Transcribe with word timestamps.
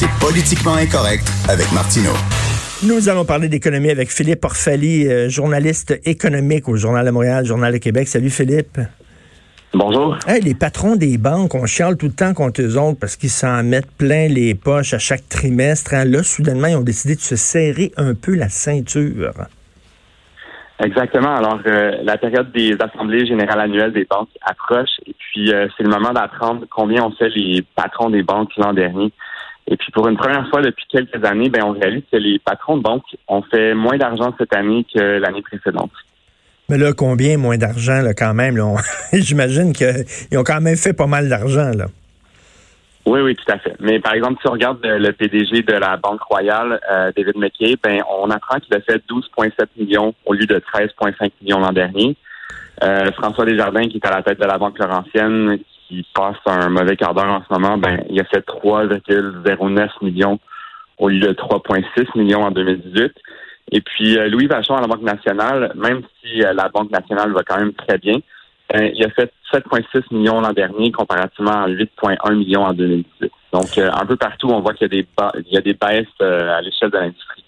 C'est 0.00 0.06
politiquement 0.24 0.74
incorrect 0.74 1.28
avec 1.48 1.72
Martineau. 1.72 2.14
Nous 2.86 3.08
allons 3.08 3.24
parler 3.24 3.48
d'économie 3.48 3.90
avec 3.90 4.12
Philippe 4.12 4.44
Orfali, 4.44 5.08
euh, 5.08 5.28
journaliste 5.28 5.98
économique 6.04 6.68
au 6.68 6.76
Journal 6.76 7.04
de 7.04 7.10
Montréal, 7.10 7.44
Journal 7.44 7.72
de 7.72 7.78
Québec. 7.78 8.06
Salut 8.06 8.30
Philippe. 8.30 8.78
Bonjour. 9.74 10.16
les 10.40 10.54
patrons 10.54 10.94
des 10.94 11.18
banques, 11.18 11.52
on 11.56 11.66
chiale 11.66 11.96
tout 11.96 12.06
le 12.06 12.12
temps 12.12 12.32
contre 12.32 12.62
eux 12.62 12.78
autres 12.78 13.00
parce 13.00 13.16
qu'ils 13.16 13.28
s'en 13.30 13.64
mettent 13.64 13.90
plein 13.90 14.28
les 14.28 14.54
poches 14.54 14.94
à 14.94 15.00
chaque 15.00 15.28
trimestre. 15.28 15.94
Hein. 15.94 16.04
Là, 16.04 16.22
soudainement, 16.22 16.68
ils 16.68 16.76
ont 16.76 16.82
décidé 16.82 17.16
de 17.16 17.20
se 17.20 17.34
serrer 17.34 17.90
un 17.96 18.14
peu 18.14 18.36
la 18.36 18.48
ceinture. 18.48 19.32
Exactement. 20.78 21.34
Alors, 21.34 21.58
euh, 21.66 21.90
la 22.04 22.16
période 22.18 22.52
des 22.52 22.76
assemblées 22.78 23.26
générales 23.26 23.62
annuelles 23.62 23.92
des 23.92 24.06
banques 24.08 24.28
approche 24.42 25.00
et 25.06 25.14
puis 25.18 25.52
euh, 25.52 25.66
c'est 25.76 25.82
le 25.82 25.90
moment 25.90 26.12
d'apprendre 26.12 26.66
combien 26.70 27.02
ont 27.02 27.10
fait 27.10 27.30
les 27.30 27.64
patrons 27.74 28.10
des 28.10 28.22
banques 28.22 28.50
l'an 28.58 28.72
dernier. 28.72 29.12
Et 29.70 29.76
puis 29.76 29.92
pour 29.92 30.08
une 30.08 30.16
première 30.16 30.48
fois 30.48 30.62
depuis 30.62 30.84
quelques 30.90 31.22
années, 31.24 31.50
ben 31.50 31.62
on 31.62 31.72
réalise 31.72 32.02
que 32.10 32.16
les 32.16 32.38
patrons 32.38 32.78
de 32.78 32.82
banques 32.82 33.16
ont 33.28 33.42
fait 33.42 33.74
moins 33.74 33.98
d'argent 33.98 34.34
cette 34.38 34.54
année 34.54 34.86
que 34.92 35.18
l'année 35.18 35.42
précédente. 35.42 35.92
Mais 36.70 36.78
là, 36.78 36.92
combien 36.92 37.38
moins 37.38 37.56
d'argent, 37.56 38.02
là, 38.02 38.12
quand 38.12 38.34
même? 38.34 38.58
J'imagine 39.12 39.72
qu'ils 39.72 40.38
ont 40.38 40.44
quand 40.44 40.60
même 40.60 40.76
fait 40.76 40.92
pas 40.92 41.06
mal 41.06 41.28
d'argent, 41.28 41.70
là. 41.74 41.86
Oui, 43.06 43.20
oui, 43.20 43.34
tout 43.34 43.50
à 43.50 43.58
fait. 43.58 43.74
Mais 43.80 44.00
par 44.00 44.12
exemple, 44.12 44.38
si 44.42 44.48
on 44.48 44.52
regarde 44.52 44.80
le 44.82 45.10
PDG 45.12 45.62
de 45.62 45.72
la 45.72 45.96
Banque 45.96 46.20
Royale, 46.20 46.78
euh, 46.90 47.10
David 47.16 47.38
McKay, 47.38 47.76
ben, 47.82 48.02
on 48.20 48.30
apprend 48.30 48.58
qu'il 48.58 48.74
a 48.74 48.80
fait 48.80 49.02
12,7 49.08 49.50
millions 49.78 50.14
au 50.26 50.34
lieu 50.34 50.44
de 50.44 50.56
13,5 50.56 51.30
millions 51.40 51.58
l'an 51.58 51.72
dernier. 51.72 52.16
Euh, 52.82 53.10
François 53.12 53.46
Desjardins, 53.46 53.88
qui 53.88 53.96
est 53.96 54.06
à 54.06 54.10
la 54.10 54.22
tête 54.22 54.38
de 54.38 54.44
la 54.44 54.58
Banque 54.58 54.78
Laurentienne, 54.78 55.58
qui 55.88 56.06
passe 56.14 56.36
un 56.46 56.68
mauvais 56.68 56.96
quart 56.96 57.14
d'heure 57.14 57.26
en 57.26 57.42
ce 57.42 57.52
moment, 57.52 57.78
ben, 57.78 58.04
il 58.10 58.20
a 58.20 58.24
fait 58.24 58.46
3,09 58.46 59.88
millions 60.02 60.38
au 60.98 61.08
lieu 61.08 61.20
de 61.20 61.32
3,6 61.32 62.18
millions 62.18 62.42
en 62.42 62.50
2018. 62.50 63.12
Et 63.72 63.80
puis, 63.80 64.18
euh, 64.18 64.28
Louis 64.28 64.46
Vachon 64.46 64.76
à 64.76 64.80
la 64.80 64.86
Banque 64.86 65.02
nationale, 65.02 65.72
même 65.76 66.02
si 66.20 66.42
euh, 66.42 66.52
la 66.52 66.68
Banque 66.68 66.90
nationale 66.90 67.32
va 67.32 67.42
quand 67.42 67.58
même 67.58 67.72
très 67.74 67.98
bien, 67.98 68.16
euh, 68.74 68.90
il 68.94 69.04
a 69.04 69.10
fait 69.10 69.30
7,6 69.52 70.14
millions 70.14 70.40
l'an 70.40 70.52
dernier 70.52 70.92
comparativement 70.92 71.64
à 71.64 71.68
8,1 71.68 72.34
millions 72.34 72.64
en 72.64 72.72
2018. 72.72 73.32
Donc, 73.52 73.78
un 73.78 74.04
peu 74.04 74.16
partout, 74.16 74.48
on 74.48 74.60
voit 74.60 74.74
qu'il 74.74 74.82
y 74.82 74.98
a 74.98 75.02
des, 75.02 75.06
il 75.46 75.54
y 75.54 75.56
a 75.56 75.62
des 75.62 75.72
baisses 75.72 76.06
à 76.20 76.60
l'échelle 76.60 76.90
de 76.90 76.98
l'industrie. 76.98 77.42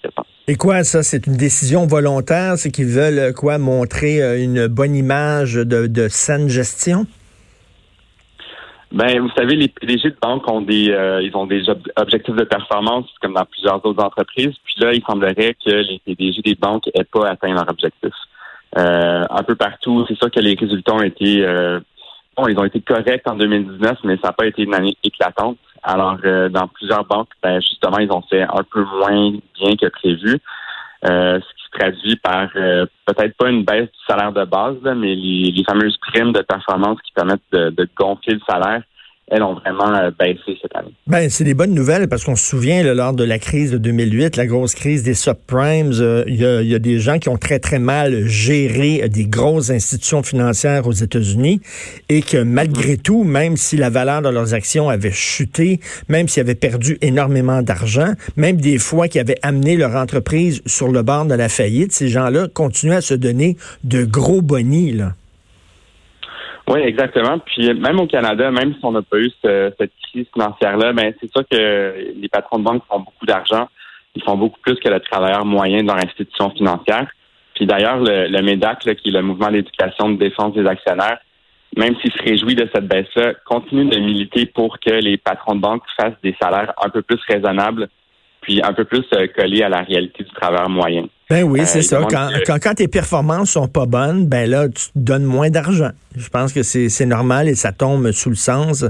Et 0.48 0.56
quoi, 0.56 0.82
ça, 0.82 1.02
c'est 1.02 1.26
une 1.26 1.36
décision 1.36 1.86
volontaire? 1.86 2.56
C'est 2.56 2.70
qu'ils 2.70 2.86
veulent 2.86 3.34
quoi 3.34 3.58
montrer 3.58 4.42
une 4.42 4.66
bonne 4.66 4.96
image 4.96 5.56
de, 5.56 5.86
de 5.86 6.08
saine 6.08 6.48
gestion? 6.48 7.06
Ben, 8.92 9.20
vous 9.20 9.30
savez, 9.36 9.54
les 9.54 9.68
PDG 9.68 10.10
de 10.10 10.16
banque 10.20 10.50
ont 10.50 10.62
des, 10.62 10.90
euh, 10.90 11.22
ils 11.22 11.36
ont 11.36 11.46
des 11.46 11.62
objectifs 11.96 12.34
de 12.34 12.42
performance 12.42 13.06
comme 13.22 13.34
dans 13.34 13.44
plusieurs 13.44 13.84
autres 13.86 14.02
entreprises. 14.02 14.54
Puis 14.64 14.74
là, 14.78 14.92
il 14.92 15.02
semblerait 15.04 15.54
que 15.64 15.70
les 15.70 16.00
PDG 16.04 16.42
des 16.42 16.56
banques 16.56 16.88
aient 16.94 17.04
pas 17.04 17.28
atteint 17.28 17.54
leur 17.54 17.68
objectif. 17.68 18.12
Euh, 18.76 19.24
un 19.30 19.42
peu 19.44 19.54
partout, 19.54 20.04
c'est 20.08 20.16
sûr 20.16 20.30
que 20.30 20.40
les 20.40 20.54
résultats 20.54 20.94
ont 20.94 21.02
été, 21.02 21.44
euh, 21.44 21.78
bon, 22.36 22.48
ils 22.48 22.58
ont 22.58 22.64
été 22.64 22.80
corrects 22.80 23.28
en 23.28 23.36
2019, 23.36 23.98
mais 24.02 24.16
ça 24.16 24.28
n'a 24.28 24.32
pas 24.32 24.46
été 24.46 24.62
une 24.62 24.74
année 24.74 24.96
éclatante. 25.04 25.58
Alors, 25.84 26.18
dans 26.50 26.68
plusieurs 26.68 27.04
banques, 27.04 27.30
ben, 27.42 27.60
justement, 27.60 27.98
ils 27.98 28.10
ont 28.12 28.22
fait 28.22 28.42
un 28.42 28.62
peu 28.70 28.84
moins 28.84 29.30
bien 29.54 29.76
que 29.76 29.86
prévu. 29.86 30.40
ce 31.02 31.38
qui 31.38 31.59
traduit 31.72 32.16
par 32.16 32.50
peut-être 32.52 33.36
pas 33.36 33.48
une 33.48 33.64
baisse 33.64 33.88
du 33.90 34.04
salaire 34.06 34.32
de 34.32 34.44
base, 34.44 34.76
mais 34.96 35.14
les, 35.14 35.64
fameuses 35.64 35.96
primes 35.98 36.32
de 36.32 36.42
performance 36.42 37.00
qui 37.02 37.12
permettent 37.12 37.40
de, 37.52 37.70
de 37.70 37.88
gonfler 37.96 38.34
le 38.34 38.40
salaire 38.48 38.82
elles 39.30 39.42
ont 39.42 39.54
vraiment 39.54 39.94
euh, 39.94 40.10
baissé 40.18 40.58
cette 40.60 40.74
année. 40.74 40.92
Ben, 41.06 41.30
c'est 41.30 41.44
des 41.44 41.54
bonnes 41.54 41.72
nouvelles 41.72 42.08
parce 42.08 42.24
qu'on 42.24 42.36
se 42.36 42.44
souvient, 42.44 42.82
lors 42.82 43.12
de 43.12 43.24
la 43.24 43.38
crise 43.38 43.70
de 43.70 43.78
2008, 43.78 44.36
la 44.36 44.46
grosse 44.46 44.74
crise 44.74 45.02
des 45.02 45.14
subprimes, 45.14 45.92
euh, 46.00 46.24
il 46.26 46.36
y, 46.36 46.74
a, 46.74 46.78
des 46.78 46.98
gens 46.98 47.18
qui 47.18 47.28
ont 47.28 47.36
très, 47.36 47.60
très 47.60 47.78
mal 47.78 48.26
géré 48.26 49.08
des 49.08 49.26
grosses 49.26 49.70
institutions 49.70 50.22
financières 50.22 50.86
aux 50.86 50.92
États-Unis 50.92 51.60
et 52.08 52.22
que 52.22 52.38
malgré 52.38 52.94
mm-hmm. 52.94 53.02
tout, 53.02 53.24
même 53.24 53.56
si 53.56 53.76
la 53.76 53.88
valeur 53.88 54.22
de 54.22 54.28
leurs 54.28 54.52
actions 54.54 54.88
avait 54.88 55.12
chuté, 55.12 55.80
même 56.08 56.26
s'ils 56.28 56.40
avaient 56.40 56.54
perdu 56.54 56.98
énormément 57.00 57.62
d'argent, 57.62 58.12
même 58.36 58.56
des 58.60 58.78
fois 58.78 59.08
qu'ils 59.08 59.20
avaient 59.20 59.38
amené 59.42 59.76
leur 59.76 59.94
entreprise 59.94 60.60
sur 60.66 60.88
le 60.88 61.02
bord 61.02 61.26
de 61.26 61.34
la 61.34 61.48
faillite, 61.48 61.92
ces 61.92 62.08
gens-là 62.08 62.48
continuaient 62.52 62.96
à 62.96 63.00
se 63.00 63.14
donner 63.14 63.56
de 63.84 64.04
gros 64.04 64.42
bonnies, 64.42 64.92
là. 64.92 65.12
Oui, 66.68 66.80
exactement. 66.80 67.38
Puis 67.38 67.72
même 67.74 68.00
au 68.00 68.06
Canada, 68.06 68.50
même 68.50 68.74
si 68.74 68.80
on 68.84 68.92
n'a 68.92 69.02
pas 69.02 69.18
eu 69.18 69.30
cette 69.42 69.92
crise 70.02 70.26
financière-là, 70.32 70.92
ben 70.92 71.12
c'est 71.20 71.30
sûr 71.30 71.42
que 71.50 72.12
les 72.16 72.28
patrons 72.28 72.58
de 72.58 72.64
banque 72.64 72.82
font 72.88 73.00
beaucoup 73.00 73.26
d'argent. 73.26 73.68
Ils 74.14 74.22
font 74.22 74.36
beaucoup 74.36 74.60
plus 74.60 74.76
que 74.76 74.88
le 74.88 75.00
travailleur 75.00 75.44
moyen 75.44 75.82
de 75.82 75.86
leur 75.86 75.96
institution 75.96 76.50
financière. 76.50 77.08
Puis 77.54 77.66
d'ailleurs, 77.66 77.98
le, 77.98 78.28
le 78.28 78.42
MEDAC, 78.42 78.80
qui 78.96 79.08
est 79.08 79.12
le 79.12 79.22
mouvement 79.22 79.50
d'éducation 79.50 80.10
de 80.10 80.16
défense 80.16 80.54
des 80.54 80.66
actionnaires, 80.66 81.18
même 81.76 81.94
s'il 82.00 82.12
se 82.12 82.22
réjouit 82.22 82.54
de 82.54 82.68
cette 82.74 82.88
baisse-là, 82.88 83.34
continue 83.46 83.84
de 83.84 83.98
militer 83.98 84.46
pour 84.46 84.78
que 84.80 84.90
les 84.90 85.16
patrons 85.16 85.54
de 85.54 85.60
banque 85.60 85.82
fassent 85.96 86.20
des 86.22 86.36
salaires 86.40 86.72
un 86.82 86.88
peu 86.88 87.02
plus 87.02 87.20
raisonnables, 87.28 87.88
puis 88.40 88.60
un 88.62 88.72
peu 88.72 88.84
plus 88.84 89.04
euh, 89.14 89.26
collés 89.28 89.62
à 89.62 89.68
la 89.68 89.82
réalité 89.82 90.24
du 90.24 90.30
travailleur 90.30 90.68
moyen. 90.68 91.06
Ben 91.30 91.44
oui, 91.44 91.60
c'est 91.64 91.78
euh, 91.78 91.82
ça. 91.82 92.02
Quand, 92.10 92.58
quand, 92.60 92.74
tes 92.74 92.88
performances 92.88 93.50
sont 93.50 93.68
pas 93.68 93.86
bonnes, 93.86 94.26
ben 94.26 94.50
là, 94.50 94.68
tu 94.68 94.86
te 94.86 94.98
donnes 94.98 95.22
moins 95.22 95.48
d'argent. 95.48 95.92
Je 96.16 96.28
pense 96.28 96.52
que 96.52 96.64
c'est 96.64 97.06
normal 97.06 97.48
et 97.48 97.54
ça 97.54 97.70
tombe 97.70 98.10
sous 98.10 98.30
le 98.30 98.34
sens. 98.34 98.84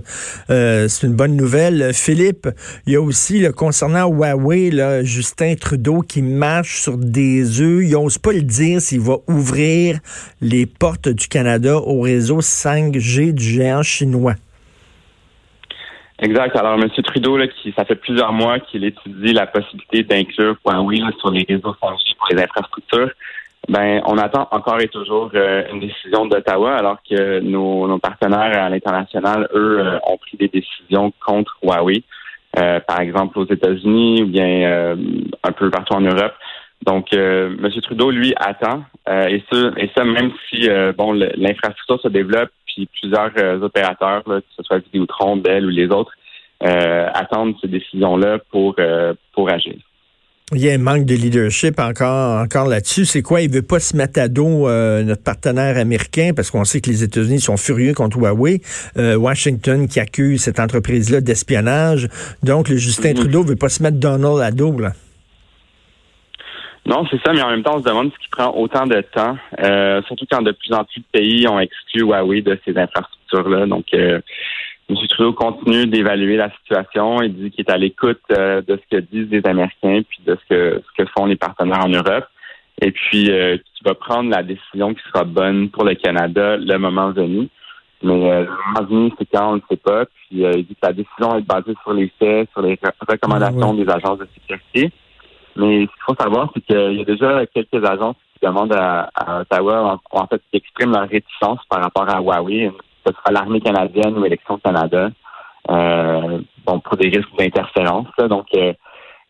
Euh, 0.48 0.88
c'est 0.88 1.06
une 1.06 1.12
bonne 1.12 1.36
nouvelle. 1.36 1.92
Philippe, 1.92 2.48
il 2.86 2.94
y 2.94 2.96
a 2.96 3.02
aussi, 3.02 3.40
le 3.40 3.52
concernant 3.52 4.08
Huawei, 4.08 4.70
là, 4.70 5.04
Justin 5.04 5.54
Trudeau 5.54 6.00
qui 6.00 6.22
marche 6.22 6.80
sur 6.80 6.96
des 6.96 7.60
œufs. 7.60 7.84
Il 7.84 7.90
n'ose 7.90 8.16
pas 8.16 8.32
le 8.32 8.40
dire 8.40 8.80
s'il 8.80 9.00
va 9.00 9.18
ouvrir 9.28 9.98
les 10.40 10.64
portes 10.64 11.10
du 11.10 11.28
Canada 11.28 11.76
au 11.76 12.00
réseau 12.00 12.40
5G 12.40 13.32
du 13.32 13.44
géant 13.44 13.82
chinois. 13.82 14.36
Exact. 16.22 16.54
Alors, 16.56 16.74
M. 16.74 16.88
Trudeau, 17.02 17.38
là, 17.38 17.46
qui, 17.48 17.72
ça 17.72 17.84
fait 17.84 17.94
plusieurs 17.94 18.32
mois 18.32 18.58
qu'il 18.58 18.84
étudie 18.84 19.32
la 19.32 19.46
possibilité 19.46 20.02
d'inclure 20.02 20.56
Huawei 20.66 21.00
sur 21.18 21.30
les 21.30 21.46
réseaux 21.48 21.74
5G 21.82 22.16
pour 22.16 22.28
les 22.30 22.42
infrastructures. 22.42 23.10
Ben, 23.68 24.02
on 24.06 24.18
attend 24.18 24.48
encore 24.50 24.80
et 24.80 24.88
toujours 24.88 25.30
euh, 25.34 25.62
une 25.72 25.80
décision 25.80 26.26
d'Ottawa, 26.26 26.76
alors 26.76 26.98
que 27.08 27.40
nos, 27.40 27.98
partenaires 27.98 28.64
à 28.64 28.68
l'international, 28.68 29.48
eux, 29.54 29.80
euh, 29.80 29.98
ont 30.06 30.16
pris 30.18 30.36
des 30.36 30.48
décisions 30.48 31.12
contre 31.24 31.56
Huawei, 31.62 32.02
euh, 32.58 32.80
par 32.80 33.00
exemple 33.00 33.38
aux 33.38 33.46
États-Unis 33.46 34.22
ou 34.22 34.26
bien 34.26 34.96
un 35.42 35.52
peu 35.52 35.70
partout 35.70 35.94
en 35.94 36.00
Europe. 36.00 36.34
Donc, 36.82 37.12
M. 37.12 37.70
Trudeau, 37.82 38.10
lui, 38.10 38.34
attend, 38.36 38.84
et 39.08 39.42
ça, 39.50 39.70
et 39.76 39.90
ça 39.96 40.04
même 40.04 40.30
si 40.48 40.68
bon 40.96 41.12
l'infrastructure 41.12 42.00
se 42.00 42.08
développe, 42.08 42.50
puis 42.66 42.88
plusieurs 43.00 43.62
opérateurs, 43.62 44.22
que 44.24 44.42
ce 44.56 44.62
soit 44.62 44.78
Vidéotron, 44.78 45.36
Bell 45.36 45.66
ou 45.66 45.70
les 45.70 45.88
autres, 45.88 46.12
attendent 46.60 47.54
ces 47.60 47.68
décisions-là 47.68 48.38
pour 48.50 48.76
pour 49.32 49.50
agir. 49.50 49.76
Il 50.52 50.58
y 50.58 50.68
a 50.68 50.72
un 50.72 50.78
manque 50.78 51.04
de 51.04 51.14
leadership 51.14 51.78
encore, 51.78 52.40
encore 52.40 52.66
là-dessus. 52.66 53.04
C'est 53.04 53.22
quoi? 53.22 53.40
Il 53.40 53.52
veut 53.52 53.62
pas 53.62 53.78
se 53.78 53.96
mettre 53.96 54.20
à 54.20 54.26
dos 54.26 54.66
euh, 54.66 55.04
notre 55.04 55.22
partenaire 55.22 55.78
américain 55.78 56.32
parce 56.34 56.50
qu'on 56.50 56.64
sait 56.64 56.80
que 56.80 56.90
les 56.90 57.04
États-Unis 57.04 57.38
sont 57.38 57.56
furieux 57.56 57.94
contre 57.94 58.16
Huawei. 58.18 58.60
Euh, 58.96 59.14
Washington 59.14 59.86
qui 59.86 60.00
accuse 60.00 60.42
cette 60.42 60.58
entreprise-là 60.58 61.20
d'espionnage. 61.20 62.08
Donc, 62.42 62.68
le 62.68 62.76
Justin 62.76 63.14
Trudeau 63.14 63.20
Trudeau 63.20 63.42
veut 63.44 63.56
pas 63.56 63.68
se 63.68 63.80
mettre 63.80 63.98
Donald 63.98 64.40
à 64.40 64.50
dos, 64.50 64.76
là. 64.76 64.92
Non, 66.86 67.06
c'est 67.10 67.20
ça, 67.22 67.32
mais 67.32 67.42
en 67.42 67.50
même 67.50 67.62
temps, 67.62 67.76
on 67.76 67.80
se 67.80 67.88
demande 67.88 68.10
ce 68.12 68.18
qui 68.18 68.28
prend 68.30 68.52
autant 68.56 68.86
de 68.86 69.00
temps, 69.00 69.36
euh, 69.62 70.02
surtout 70.06 70.24
quand 70.30 70.42
de 70.42 70.52
plus 70.52 70.72
en 70.72 70.84
plus 70.84 71.00
de 71.00 71.06
pays 71.12 71.46
ont 71.46 71.60
exclu 71.60 72.02
Huawei 72.02 72.42
de 72.42 72.58
ces 72.64 72.76
infrastructures-là. 72.76 73.66
Donc, 73.66 73.92
M. 73.92 74.22
Trudeau 75.08 75.32
continue 75.32 75.86
d'évaluer 75.86 76.36
la 76.36 76.50
situation. 76.50 77.22
Il 77.22 77.34
dit 77.34 77.50
qu'il 77.50 77.64
est 77.64 77.70
à 77.70 77.76
l'écoute 77.76 78.20
euh, 78.32 78.62
de 78.62 78.76
ce 78.76 78.96
que 78.96 79.02
disent 79.02 79.30
les 79.30 79.46
Américains 79.46 80.02
puis 80.08 80.20
de 80.26 80.36
ce 80.36 80.48
que, 80.48 80.82
ce 80.84 81.02
que 81.02 81.08
font 81.16 81.26
les 81.26 81.36
partenaires 81.36 81.84
en 81.84 81.88
Europe. 81.88 82.26
Et 82.82 82.90
puis, 82.90 83.30
euh, 83.30 83.58
va 83.84 83.94
prendre 83.94 84.30
la 84.30 84.42
décision 84.42 84.94
qui 84.94 85.02
sera 85.08 85.24
bonne 85.24 85.70
pour 85.70 85.84
le 85.84 85.94
Canada 85.94 86.56
le 86.56 86.76
moment 86.78 87.10
venu. 87.10 87.48
Mais 88.02 88.30
euh, 88.30 88.44
le 88.44 88.86
moment 88.88 89.14
c'est 89.18 89.26
quand 89.26 89.52
on 89.52 89.56
ne 89.56 89.60
sait 89.68 89.76
pas. 89.76 90.06
Puis 90.06 90.44
euh, 90.44 90.52
il 90.54 90.66
dit 90.66 90.74
que 90.74 90.86
la 90.86 90.92
décision 90.92 91.36
est 91.36 91.46
basée 91.46 91.74
sur 91.82 91.92
les 91.92 92.10
faits, 92.18 92.48
sur 92.52 92.62
les 92.62 92.78
recommandations 93.08 93.74
des 93.74 93.88
agences 93.88 94.18
de 94.18 94.28
sécurité. 94.34 94.90
Mais 95.60 95.82
ce 95.82 95.86
qu'il 95.86 96.02
faut 96.06 96.14
savoir, 96.18 96.50
c'est 96.54 96.60
qu'il 96.62 96.96
y 96.98 97.02
a 97.02 97.04
déjà 97.04 97.46
quelques 97.54 97.84
agences 97.84 98.16
qui 98.34 98.46
demandent 98.46 98.74
à, 98.74 99.40
Ottawa, 99.40 100.00
en, 100.10 100.26
fait, 100.26 100.40
qui 100.50 100.56
expriment 100.56 100.92
leur 100.92 101.08
réticence 101.08 101.60
par 101.68 101.82
rapport 101.82 102.08
à 102.08 102.20
Huawei. 102.20 102.70
Ce 103.06 103.12
sera 103.12 103.30
l'armée 103.30 103.60
canadienne 103.60 104.16
ou 104.18 104.24
Élections 104.24 104.58
Canada. 104.58 105.10
Euh, 105.68 106.40
bon, 106.66 106.80
pour 106.80 106.96
des 106.96 107.08
risques 107.08 107.36
d'interférence. 107.38 108.08
Donc, 108.28 108.46
euh, 108.56 108.72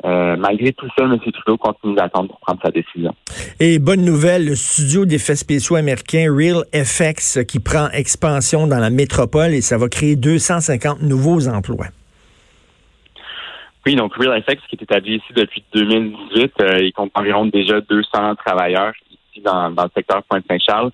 euh, 0.07 0.37
malgré 0.37 0.73
tout 0.73 0.87
ça, 0.97 1.05
M. 1.05 1.19
Trudeau 1.19 1.59
continue 1.59 1.95
d'attendre 1.95 2.29
pour 2.29 2.41
prendre 2.41 2.61
sa 2.65 2.71
décision. 2.71 3.13
Et 3.59 3.79
bonne 3.79 4.05
nouvelle, 4.05 4.47
le 4.47 4.55
studio 4.55 5.05
d'effets 5.05 5.37
spéciaux 5.37 5.77
américain 5.77 6.33
Real 6.33 6.65
FX 6.73 7.45
qui 7.47 7.59
prend 7.61 7.89
expansion 7.91 8.67
dans 8.67 8.79
la 8.79 8.91
métropole 8.91 9.51
et 9.51 9.61
ça 9.61 9.77
va 9.77 9.89
créer 9.89 10.17
250 10.17 11.03
nouveaux 11.03 11.49
emplois. 11.49 11.87
Oui, 13.87 13.95
donc 13.95 14.15
Real 14.15 14.43
FX 14.43 14.67
qui 14.69 14.77
est 14.77 14.83
établi 14.83 15.17
ici 15.17 15.33
depuis 15.35 15.65
2018, 15.73 16.53
euh, 16.61 16.79
il 16.83 16.93
compte 16.93 17.11
environ 17.15 17.47
déjà 17.47 17.81
200 17.81 18.35
travailleurs 18.37 18.93
ici 19.11 19.41
dans, 19.41 19.69
le 19.69 19.91
secteur 19.95 20.23
Pointe-Saint-Charles. 20.25 20.91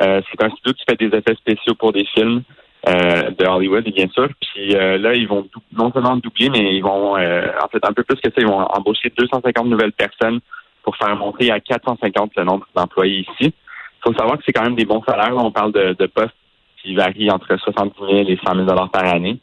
Euh, 0.00 0.22
c'est 0.30 0.42
un 0.42 0.50
studio 0.50 0.72
qui 0.72 0.84
fait 0.88 0.96
des 0.96 1.16
effets 1.16 1.34
spéciaux 1.34 1.74
pour 1.74 1.92
des 1.92 2.06
films. 2.06 2.42
Euh, 2.88 3.30
de 3.38 3.44
Hollywood, 3.44 3.84
bien 3.92 4.08
sûr. 4.08 4.28
Puis 4.40 4.74
euh, 4.74 4.96
là, 4.96 5.12
ils 5.12 5.28
vont 5.28 5.46
non 5.70 5.92
seulement 5.92 6.16
doubler, 6.16 6.48
mais 6.48 6.76
ils 6.76 6.82
vont, 6.82 7.14
euh, 7.18 7.46
en 7.62 7.68
fait, 7.68 7.84
un 7.84 7.92
peu 7.92 8.02
plus 8.04 8.16
que 8.16 8.30
ça, 8.30 8.36
ils 8.38 8.46
vont 8.46 8.58
embaucher 8.58 9.12
250 9.14 9.66
nouvelles 9.66 9.92
personnes 9.92 10.40
pour 10.82 10.96
faire 10.96 11.14
monter 11.14 11.50
à 11.50 11.60
450 11.60 12.32
le 12.36 12.44
nombre 12.44 12.66
d'employés 12.74 13.26
ici. 13.28 13.52
Il 13.52 14.02
faut 14.02 14.14
savoir 14.14 14.38
que 14.38 14.44
c'est 14.46 14.52
quand 14.52 14.62
même 14.62 14.76
des 14.76 14.86
bons 14.86 15.02
salaires. 15.06 15.36
on 15.36 15.52
parle 15.52 15.72
de, 15.72 15.92
de 15.92 16.06
postes 16.06 16.34
qui 16.80 16.94
varient 16.94 17.30
entre 17.30 17.54
70 17.54 17.98
000 17.98 18.12
et 18.30 18.38
100 18.42 18.54
000 18.54 18.64
dollars 18.64 18.90
par 18.90 19.04
année. 19.04 19.38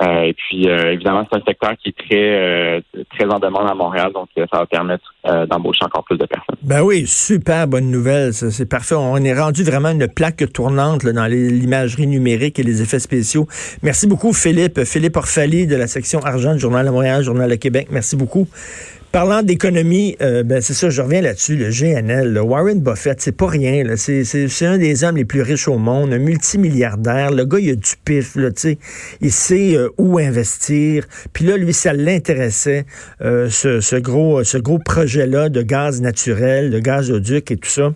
Euh, 0.00 0.22
et 0.22 0.34
puis, 0.34 0.68
euh, 0.68 0.92
évidemment, 0.92 1.26
c'est 1.30 1.38
un 1.38 1.42
secteur 1.46 1.72
qui 1.82 1.88
est 1.88 1.98
très, 1.98 2.16
euh, 2.16 2.80
très 3.10 3.24
en 3.24 3.38
demande 3.38 3.68
à 3.68 3.74
Montréal, 3.74 4.12
donc 4.12 4.28
ça 4.36 4.58
va 4.58 4.66
permettre 4.66 5.04
d'embaucher 5.50 5.84
encore 5.84 6.04
plus 6.04 6.16
de 6.16 6.24
personnes. 6.24 6.56
Ben 6.62 6.82
oui, 6.82 7.06
super 7.06 7.66
bonne 7.66 7.90
nouvelle, 7.90 8.32
c'est 8.32 8.68
parfait. 8.68 8.94
On 8.94 9.16
est 9.18 9.38
rendu 9.38 9.62
vraiment 9.62 9.90
une 9.90 10.08
plaque 10.08 10.52
tournante 10.52 11.04
dans 11.04 11.26
l'imagerie 11.26 12.06
numérique 12.06 12.58
et 12.58 12.62
les 12.62 12.80
effets 12.80 12.98
spéciaux. 12.98 13.46
Merci 13.82 14.06
beaucoup, 14.06 14.32
Philippe. 14.32 14.84
Philippe 14.84 15.16
Orfali 15.16 15.66
de 15.66 15.76
la 15.76 15.86
section 15.86 16.20
argent 16.20 16.54
du 16.54 16.60
Journal 16.60 16.86
de 16.86 16.90
Montréal, 16.90 17.22
Journal 17.22 17.50
de 17.50 17.56
Québec. 17.56 17.88
Merci 17.90 18.16
beaucoup. 18.16 18.48
Parlant 19.10 19.42
d'économie, 19.42 20.16
euh, 20.20 20.42
ben 20.42 20.60
c'est 20.60 20.74
ça, 20.74 20.90
je 20.90 21.00
reviens 21.00 21.22
là-dessus, 21.22 21.56
le 21.56 21.70
GNL, 21.70 22.30
le 22.30 22.42
Warren 22.42 22.78
Buffett, 22.78 23.18
c'est 23.22 23.32
pas 23.32 23.46
rien. 23.46 23.84
C'est 23.96 24.66
un 24.66 24.76
des 24.76 25.02
hommes 25.02 25.16
les 25.16 25.24
plus 25.24 25.40
riches 25.40 25.66
au 25.66 25.78
monde, 25.78 26.12
un 26.12 26.18
multimilliardaire. 26.18 27.30
Le 27.30 27.46
gars, 27.46 27.58
il 27.58 27.70
a 27.70 27.74
du 27.74 27.94
pif, 28.04 28.36
là, 28.36 28.50
il 29.22 29.32
sait 29.32 29.74
euh, 29.76 29.88
où 29.96 30.18
investir. 30.18 31.06
Puis 31.32 31.46
là, 31.46 31.56
lui, 31.56 31.72
ça 31.72 31.94
l'intéressait, 31.94 32.84
euh, 33.22 33.48
ce, 33.48 33.80
ce, 33.80 33.96
gros, 33.96 34.44
ce 34.44 34.58
gros 34.58 34.78
projet-là 34.78 35.48
de 35.48 35.62
gaz 35.62 36.02
naturel, 36.02 36.70
de 36.70 36.78
gazoduc 36.78 37.50
et 37.50 37.56
tout 37.56 37.70
ça 37.70 37.94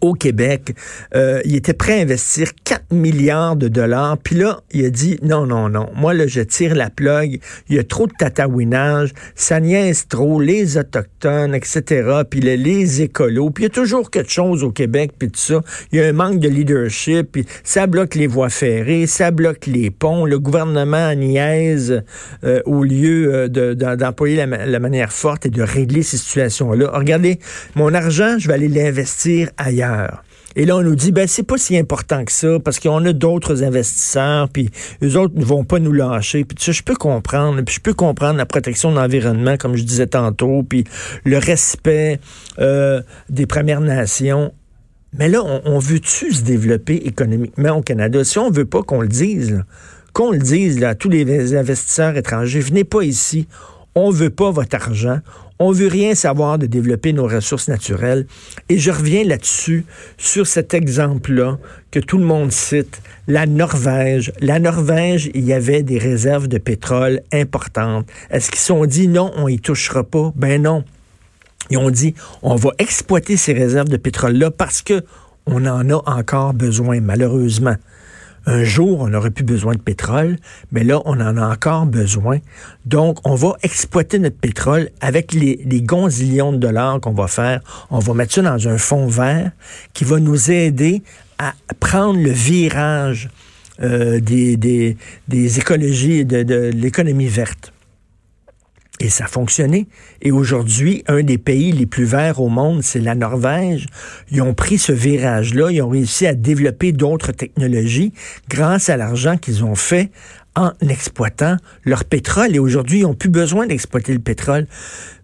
au 0.00 0.14
Québec. 0.14 0.74
Euh, 1.14 1.40
il 1.44 1.56
était 1.56 1.74
prêt 1.74 1.98
à 1.98 2.02
investir 2.02 2.50
4 2.64 2.92
milliards 2.92 3.56
de 3.56 3.68
dollars. 3.68 4.18
Puis 4.18 4.36
là, 4.36 4.60
il 4.72 4.84
a 4.84 4.90
dit 4.90 5.18
non, 5.22 5.46
non, 5.46 5.68
non. 5.68 5.88
Moi, 5.94 6.14
là, 6.14 6.26
je 6.26 6.40
tire 6.40 6.74
la 6.74 6.90
plug. 6.90 7.40
Il 7.68 7.76
y 7.76 7.78
a 7.78 7.84
trop 7.84 8.06
de 8.06 8.12
tatouinage. 8.18 9.12
Ça 9.34 9.60
niaise 9.60 10.06
trop. 10.08 10.40
Les 10.40 10.78
Autochtones, 10.78 11.54
etc. 11.54 12.22
Puis 12.28 12.40
les, 12.40 12.56
les 12.56 13.02
écolos. 13.02 13.50
Puis 13.50 13.64
il 13.64 13.66
y 13.66 13.70
a 13.70 13.74
toujours 13.74 14.10
quelque 14.10 14.30
chose 14.30 14.64
au 14.64 14.70
Québec, 14.70 15.12
puis 15.18 15.30
tout 15.30 15.40
ça. 15.40 15.60
Il 15.92 15.98
y 15.98 16.02
a 16.02 16.06
un 16.06 16.12
manque 16.12 16.40
de 16.40 16.48
leadership. 16.48 17.32
Puis 17.32 17.46
ça 17.62 17.86
bloque 17.86 18.14
les 18.14 18.26
voies 18.26 18.50
ferrées. 18.50 19.06
Ça 19.06 19.30
bloque 19.30 19.66
les 19.66 19.90
ponts. 19.90 20.24
Le 20.24 20.38
gouvernement 20.38 21.14
niaise 21.14 22.02
euh, 22.44 22.60
au 22.66 22.84
lieu 22.84 23.32
euh, 23.34 23.74
d'employer 23.96 24.36
la, 24.36 24.66
la 24.66 24.78
manière 24.78 25.12
forte 25.12 25.46
et 25.46 25.50
de 25.50 25.62
régler 25.62 26.02
ces 26.02 26.16
situations-là. 26.16 26.90
Regardez, 26.92 27.38
mon 27.74 27.92
argent, 27.94 28.38
je 28.38 28.48
vais 28.48 28.54
aller 28.54 28.68
l'investir 28.68 29.50
ailleurs. 29.56 29.83
Et 30.56 30.66
là, 30.66 30.76
on 30.76 30.82
nous 30.82 30.94
dit, 30.94 31.10
ben, 31.10 31.26
c'est 31.26 31.42
pas 31.42 31.58
si 31.58 31.76
important 31.76 32.24
que 32.24 32.30
ça, 32.30 32.58
parce 32.60 32.78
qu'on 32.78 33.04
a 33.04 33.12
d'autres 33.12 33.64
investisseurs, 33.64 34.48
puis 34.48 34.70
eux 35.02 35.16
autres 35.16 35.34
ne 35.36 35.44
vont 35.44 35.64
pas 35.64 35.80
nous 35.80 35.92
lâcher. 35.92 36.44
Puis 36.44 36.72
je 36.72 36.82
peux 36.82 36.94
comprendre. 36.94 37.60
Puis 37.62 37.76
je 37.76 37.80
peux 37.80 37.94
comprendre 37.94 38.38
la 38.38 38.46
protection 38.46 38.92
de 38.92 38.96
l'environnement, 38.96 39.56
comme 39.56 39.74
je 39.74 39.82
disais 39.82 40.06
tantôt, 40.06 40.62
puis 40.62 40.84
le 41.24 41.38
respect 41.38 42.20
euh, 42.60 43.02
des 43.28 43.46
Premières 43.46 43.80
Nations. 43.80 44.52
Mais 45.16 45.28
là, 45.28 45.42
on, 45.42 45.78
veut-tu 45.78 46.32
se 46.32 46.42
développer 46.42 46.94
économiquement 46.94 47.78
au 47.78 47.82
Canada? 47.82 48.24
Si 48.24 48.38
on 48.38 48.50
veut 48.50 48.64
pas 48.64 48.82
qu'on 48.82 49.00
le 49.00 49.08
dise, 49.08 49.62
qu'on 50.12 50.32
le 50.32 50.38
dise 50.38 50.82
à 50.82 50.96
tous 50.96 51.08
les 51.08 51.54
investisseurs 51.54 52.16
étrangers, 52.16 52.60
venez 52.60 52.82
pas 52.82 53.02
ici. 53.02 53.46
On 53.94 54.10
veut 54.10 54.30
pas 54.30 54.50
votre 54.50 54.74
argent. 54.74 55.20
On 55.60 55.70
veut 55.70 55.86
rien 55.86 56.16
savoir 56.16 56.58
de 56.58 56.66
développer 56.66 57.12
nos 57.12 57.28
ressources 57.28 57.68
naturelles. 57.68 58.26
Et 58.68 58.78
je 58.78 58.90
reviens 58.90 59.22
là-dessus, 59.22 59.86
sur 60.18 60.46
cet 60.46 60.74
exemple-là 60.74 61.58
que 61.92 62.00
tout 62.00 62.18
le 62.18 62.24
monde 62.24 62.50
cite, 62.50 63.00
la 63.28 63.46
Norvège. 63.46 64.32
La 64.40 64.58
Norvège, 64.58 65.30
il 65.34 65.44
y 65.44 65.52
avait 65.52 65.84
des 65.84 65.98
réserves 65.98 66.48
de 66.48 66.58
pétrole 66.58 67.20
importantes. 67.32 68.06
Est-ce 68.30 68.50
qu'ils 68.50 68.60
sont 68.60 68.84
dit 68.84 69.06
non, 69.06 69.30
on 69.36 69.46
y 69.46 69.60
touchera 69.60 70.02
pas? 70.02 70.32
Ben 70.34 70.60
non. 70.60 70.84
Ils 71.70 71.78
ont 71.78 71.90
dit, 71.90 72.14
on 72.42 72.56
va 72.56 72.70
exploiter 72.78 73.36
ces 73.36 73.52
réserves 73.52 73.88
de 73.88 73.96
pétrole-là 73.96 74.50
parce 74.50 74.82
que 74.82 75.04
on 75.46 75.66
en 75.66 75.88
a 75.90 76.02
encore 76.06 76.52
besoin, 76.54 77.00
malheureusement. 77.00 77.76
Un 78.46 78.64
jour, 78.64 79.00
on 79.00 79.08
n'aurait 79.08 79.30
plus 79.30 79.44
besoin 79.44 79.74
de 79.74 79.80
pétrole, 79.80 80.36
mais 80.72 80.84
là, 80.84 81.00
on 81.04 81.20
en 81.20 81.36
a 81.36 81.48
encore 81.48 81.86
besoin. 81.86 82.38
Donc, 82.84 83.18
on 83.24 83.34
va 83.34 83.54
exploiter 83.62 84.18
notre 84.18 84.36
pétrole 84.36 84.90
avec 85.00 85.32
les, 85.32 85.60
les 85.64 85.82
gonzillions 85.82 86.52
de 86.52 86.58
dollars 86.58 87.00
qu'on 87.00 87.12
va 87.12 87.26
faire. 87.26 87.60
On 87.90 87.98
va 87.98 88.14
mettre 88.14 88.34
ça 88.34 88.42
dans 88.42 88.68
un 88.68 88.78
fonds 88.78 89.06
vert 89.06 89.50
qui 89.92 90.04
va 90.04 90.20
nous 90.20 90.50
aider 90.50 91.02
à 91.38 91.54
prendre 91.80 92.20
le 92.20 92.30
virage 92.30 93.28
euh, 93.82 94.20
des, 94.20 94.96
écologies, 95.58 96.24
de 96.24 96.70
l'économie 96.72 97.26
verte. 97.26 97.73
Et 99.00 99.08
ça 99.08 99.24
a 99.24 99.26
fonctionné. 99.26 99.88
Et 100.22 100.30
aujourd'hui, 100.30 101.02
un 101.08 101.22
des 101.22 101.36
pays 101.36 101.72
les 101.72 101.86
plus 101.86 102.04
verts 102.04 102.40
au 102.40 102.48
monde, 102.48 102.82
c'est 102.82 103.00
la 103.00 103.14
Norvège. 103.14 103.86
Ils 104.30 104.40
ont 104.40 104.54
pris 104.54 104.78
ce 104.78 104.92
virage-là, 104.92 105.70
ils 105.70 105.82
ont 105.82 105.88
réussi 105.88 106.26
à 106.26 106.34
développer 106.34 106.92
d'autres 106.92 107.32
technologies 107.32 108.12
grâce 108.48 108.88
à 108.88 108.96
l'argent 108.96 109.36
qu'ils 109.36 109.64
ont 109.64 109.74
fait 109.74 110.10
en 110.54 110.72
exploitant 110.88 111.56
leur 111.84 112.04
pétrole. 112.04 112.54
Et 112.54 112.60
aujourd'hui, 112.60 113.00
ils 113.00 113.02
n'ont 113.02 113.14
plus 113.14 113.30
besoin 113.30 113.66
d'exploiter 113.66 114.12
le 114.12 114.20
pétrole. 114.20 114.68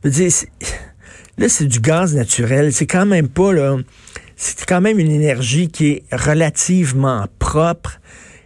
là, 0.02 1.48
c'est 1.48 1.66
du 1.66 1.80
gaz 1.80 2.14
naturel. 2.16 2.72
C'est 2.72 2.86
quand 2.86 3.06
même 3.06 3.28
pas, 3.28 3.52
là, 3.52 3.76
c'est 4.36 4.64
quand 4.66 4.80
même 4.80 4.98
une 4.98 5.12
énergie 5.12 5.68
qui 5.68 5.90
est 5.90 6.02
relativement 6.10 7.26
propre 7.38 8.00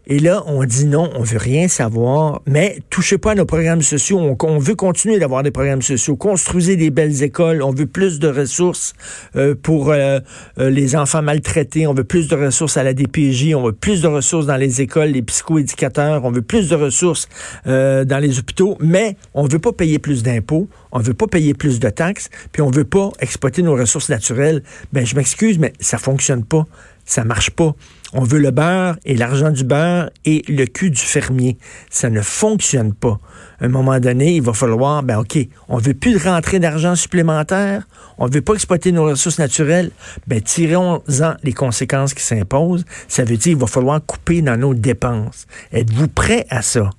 et 0.06 0.18
là, 0.18 0.42
on 0.46 0.62
dit 0.64 0.84
non, 0.84 1.11
on 1.14 1.23
veut 1.23 1.38
rien 1.38 1.66
savoir, 1.66 2.42
mais 2.46 2.78
touchez 2.90 3.16
pas 3.16 3.32
à 3.32 3.34
nos 3.34 3.46
programmes 3.46 3.80
sociaux. 3.80 4.18
On, 4.18 4.58
veut 4.58 4.75
continuer 4.75 5.18
d'avoir 5.18 5.42
des 5.42 5.50
programmes 5.50 5.80
sociaux. 5.80 6.14
Construisez 6.14 6.76
des 6.76 6.90
belles 6.90 7.23
écoles. 7.23 7.62
On 7.62 7.70
veut 7.70 7.87
plus 7.87 8.18
de 8.18 8.28
ressources 8.28 8.92
euh, 9.34 9.54
pour 9.54 9.90
euh, 9.90 10.20
euh, 10.58 10.68
les 10.68 10.94
enfants 10.94 11.23
maltraités. 11.23 11.87
On 11.87 11.94
veut 11.94 12.04
plus 12.04 12.28
de 12.28 12.37
ressources 12.37 12.76
à 12.76 12.82
la 12.82 12.92
DPJ. 12.92 13.54
On 13.54 13.62
veut 13.62 13.73
plus 13.73 14.02
de 14.02 14.08
ressources 14.08 14.44
dans 14.44 14.56
les 14.56 14.82
écoles, 14.82 15.08
les 15.08 15.23
psychoéducateurs. 15.23 16.25
On 16.25 16.30
veut 16.30 16.42
plus 16.42 16.68
de 16.68 16.76
ressources 16.76 17.28
dans 17.64 18.20
les 18.20 18.38
hôpitaux. 18.38 18.76
Mais 18.80 19.16
on 19.32 19.46
veut 19.46 19.58
pas 19.58 19.73
payer 19.73 19.99
plus 19.99 20.23
d'impôts. 20.23 20.68
On 20.92 20.99
veut 20.99 21.14
pas 21.14 21.26
payer 21.26 21.54
plus 21.54 21.80
de 21.80 21.88
taxes. 21.88 22.28
Puis 22.52 22.61
on 22.61 22.70
veut 22.70 22.84
pas 22.84 23.11
exploiter 23.20 23.62
nos 23.62 23.75
ressources 23.75 24.11
naturelles. 24.11 24.62
Ben, 24.92 25.06
je 25.06 25.16
m'excuse, 25.16 25.58
mais 25.58 25.73
ça 25.80 25.96
fonctionne 25.96 26.44
pas. 26.44 26.66
Ça 27.04 27.25
marche 27.25 27.50
pas. 27.50 27.75
On 28.12 28.23
veut 28.23 28.38
le 28.38 28.50
beurre 28.50 28.96
et 29.04 29.16
l'argent 29.16 29.50
du 29.50 29.64
beurre 29.64 30.11
et 30.25 30.42
le 30.49 30.66
cul 30.66 30.90
du 30.90 31.00
fermier. 31.00 31.58
Ça 31.90 32.11
ne 32.11 32.20
fonctionne 32.20 32.94
pas. 32.94 33.18
À 33.61 33.64
un 33.64 33.68
moment 33.68 33.99
donné, 33.99 34.37
il 34.37 34.42
va 34.42 34.52
falloir, 34.52 35.02
ben 35.02 35.18
OK, 35.18 35.37
on 35.68 35.78
veut 35.78 35.94
plus 35.94 36.14
de 36.14 36.18
rentrée 36.18 36.61
d'argent 36.61 36.94
supplémentaire, 36.94 37.88
on 38.18 38.26
veut 38.26 38.40
pas 38.40 38.54
exploiter 38.54 38.92
nos 38.92 39.04
ressources 39.04 39.38
naturelles, 39.38 39.90
ben 40.28 40.40
tirons-en 40.40 41.34
les 41.42 41.52
conséquences 41.52 42.14
qui 42.14 42.23
s'imposent. 42.23 42.84
Ça 43.08 43.25
veut 43.25 43.37
dire 43.37 43.52
qu'il 43.52 43.56
va 43.56 43.66
falloir 43.66 44.00
couper 44.04 44.42
dans 44.42 44.56
nos 44.56 44.75
dépenses. 44.75 45.46
Êtes-vous 45.73 46.08
prêt 46.08 46.46
à 46.50 46.62
ça? 46.62 46.90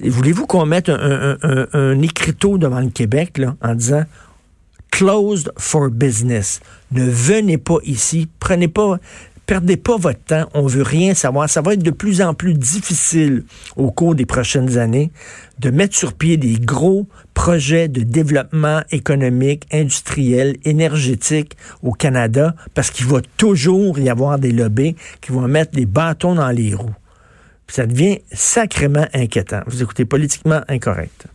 Voulez-vous 0.00 0.46
qu'on 0.46 0.66
mette 0.66 0.88
un, 0.88 2.02
écriteau 2.02 2.58
devant 2.58 2.80
le 2.80 2.90
Québec 2.90 3.40
en 3.62 3.74
disant 3.74 4.04
closed 4.94 5.50
for 5.58 5.90
business. 5.90 6.60
Ne 6.92 7.04
venez 7.04 7.58
pas 7.58 7.78
ici, 7.82 8.28
prenez 8.38 8.68
pas 8.68 8.98
Perdez 9.46 9.76
pas 9.76 9.98
votre 9.98 10.24
temps. 10.24 10.48
On 10.54 10.66
veut 10.66 10.82
rien 10.82 11.12
savoir. 11.12 11.50
Ça 11.50 11.60
va 11.60 11.74
être 11.74 11.82
de 11.82 11.90
plus 11.90 12.22
en 12.22 12.32
plus 12.32 12.54
difficile 12.54 13.44
au 13.76 13.90
cours 13.90 14.14
des 14.14 14.24
prochaines 14.24 14.78
années 14.78 15.10
de 15.58 15.68
mettre 15.68 15.94
sur 15.94 16.14
pied 16.14 16.38
des 16.38 16.54
gros 16.54 17.06
projets 17.34 17.88
de 17.88 18.00
développement 18.00 18.80
économique, 18.90 19.66
industriel, 19.70 20.56
énergétique 20.64 21.58
au 21.82 21.92
Canada 21.92 22.54
parce 22.72 22.90
qu'il 22.90 23.04
va 23.04 23.20
toujours 23.36 23.98
y 23.98 24.08
avoir 24.08 24.38
des 24.38 24.52
lobbies 24.52 24.96
qui 25.20 25.32
vont 25.32 25.46
mettre 25.46 25.72
des 25.72 25.84
bâtons 25.84 26.36
dans 26.36 26.50
les 26.50 26.74
roues. 26.74 26.94
ça 27.68 27.84
devient 27.84 28.20
sacrément 28.32 29.06
inquiétant. 29.12 29.60
Vous 29.66 29.82
écoutez 29.82 30.06
politiquement 30.06 30.62
incorrect. 30.68 31.26